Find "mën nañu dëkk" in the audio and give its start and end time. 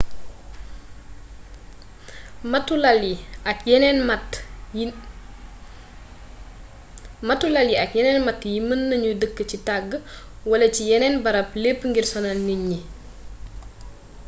8.67-9.37